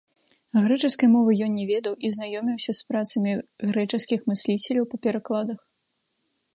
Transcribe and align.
Грэчаскай 0.67 1.09
мовы 1.15 1.31
ён 1.47 1.51
не 1.59 1.65
ведаў 1.71 1.93
і 2.09 2.11
знаёміўся 2.15 2.71
з 2.79 2.89
працамі 2.89 3.31
грэчаскіх 3.67 4.19
мысліцеляў 4.35 4.85
па 4.95 5.05
перакладах. 5.07 5.59